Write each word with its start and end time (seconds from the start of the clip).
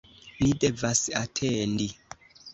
ni 0.41 0.47
devas 0.63 1.03
atendi! 1.21 1.89